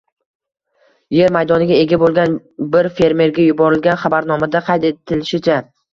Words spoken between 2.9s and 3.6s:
fermerga